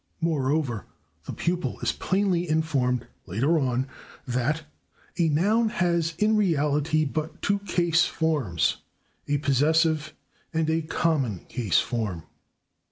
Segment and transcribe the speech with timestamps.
[0.19, 0.87] Moreover,
[1.25, 3.87] the pupil is plainly informed, later on,
[4.25, 4.63] that
[5.19, 8.77] "a noun has in reality but two case forms:
[9.27, 10.15] a possessive
[10.51, 12.23] and a common case form."